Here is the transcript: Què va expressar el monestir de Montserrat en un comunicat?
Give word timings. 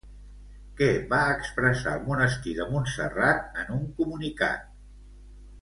Què 0.79 0.87
va 1.11 1.19
expressar 1.33 1.93
el 1.99 2.07
monestir 2.09 2.55
de 2.61 2.67
Montserrat 2.71 3.63
en 3.65 3.73
un 3.79 3.87
comunicat? 4.01 4.69